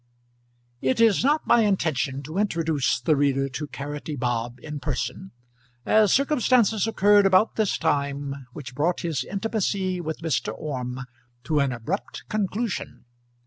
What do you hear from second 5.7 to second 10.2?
as circumstances occurred about this time which brought his intimacy